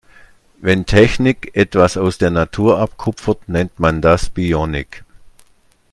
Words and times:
Wenn 0.57 0.87
Technik 0.87 1.55
etwas 1.55 1.95
aus 1.95 2.17
der 2.17 2.31
Natur 2.31 2.79
abkupfert, 2.79 3.47
nennt 3.47 3.79
man 3.79 4.01
das 4.01 4.31
Bionik. 4.31 5.03